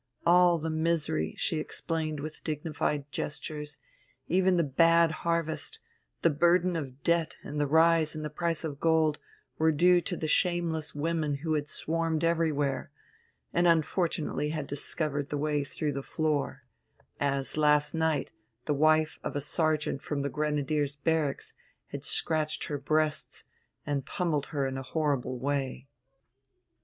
All 0.25 0.57
the 0.57 0.71
misery, 0.71 1.35
she 1.37 1.59
explained 1.59 2.21
with 2.21 2.43
dignified 2.43 3.11
gestures, 3.11 3.77
even 4.27 4.57
the 4.57 4.63
bad 4.63 5.11
harvest, 5.11 5.79
the 6.23 6.31
burden 6.31 6.75
of 6.75 7.03
debt 7.03 7.35
and 7.43 7.59
the 7.59 7.67
rise 7.67 8.15
in 8.15 8.23
the 8.23 8.31
price 8.31 8.63
of 8.63 8.79
gold, 8.79 9.19
were 9.59 9.71
due 9.71 10.01
to 10.01 10.17
the 10.17 10.27
shameless 10.27 10.95
women 10.95 11.35
who 11.45 11.63
swarmed 11.65 12.23
everywhere, 12.23 12.89
and 13.53 13.67
unfortunately 13.67 14.49
had 14.49 14.65
discovered 14.65 15.29
the 15.29 15.37
way 15.37 15.63
through 15.63 15.93
the 15.93 16.01
floor, 16.01 16.63
as 17.19 17.55
last 17.55 17.93
night 17.93 18.31
the 18.65 18.73
wife 18.73 19.19
of 19.23 19.35
a 19.35 19.39
sergeant 19.41 20.01
from 20.01 20.23
the 20.23 20.29
Grenadiers' 20.29 20.95
Barracks 20.95 21.53
had 21.89 22.03
scratched 22.03 22.63
her 22.63 22.79
breasts 22.79 23.43
and 23.85 24.03
pommelled 24.03 24.47
her 24.47 24.65
in 24.65 24.79
a 24.79 24.81
horrible 24.81 25.37
way. 25.37 25.87